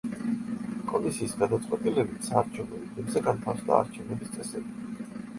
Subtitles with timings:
[0.91, 5.13] კომისიის გადაწყვეტილებით, საარჩევნო უბნებზე განთავსდა არჩევნების წესები.